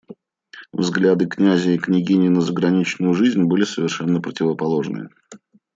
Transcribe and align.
Взгляды 0.73 1.27
князя 1.27 1.69
и 1.73 1.77
княгини 1.77 2.27
на 2.29 2.41
заграничную 2.41 3.13
жизнь 3.13 3.43
были 3.43 3.65
совершенно 3.65 4.19
противоположные. 4.19 5.09